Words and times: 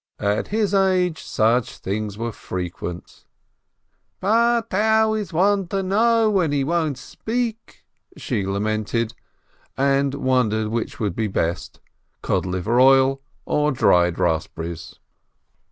At 0.17 0.47
his 0.47 0.73
age 0.73 1.21
such 1.21 1.77
things 1.77 2.17
were 2.17 2.31
frequent. 2.31 3.27
"But 4.19 4.65
how 4.71 5.13
is 5.13 5.31
one 5.31 5.67
to 5.67 5.83
know, 5.83 6.27
when 6.31 6.51
he 6.51 6.63
won't 6.63 6.97
speak?" 6.97 7.85
she 8.17 8.43
lamented, 8.47 9.13
and 9.77 10.15
won 10.15 10.49
dered 10.49 10.71
which 10.71 10.99
would 10.99 11.15
be 11.15 11.27
best, 11.27 11.79
cod 12.23 12.47
liver 12.47 12.79
oil 12.79 13.21
or 13.45 13.71
dried 13.71 14.17
raspberries. 14.17 14.95